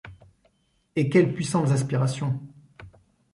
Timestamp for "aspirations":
1.69-2.39